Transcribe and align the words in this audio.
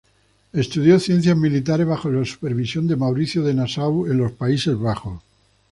Estudió 0.51 0.99
ciencias 0.99 1.37
militares 1.37 1.85
bajo 1.85 2.09
la 2.09 2.25
supervisión 2.25 2.87
de 2.87 2.95
Mauricio 2.95 3.43
de 3.43 3.53
Nassau 3.53 4.07
en 4.07 4.17
los 4.17 4.31
Países 4.31 4.75
Bajos. 4.75 5.21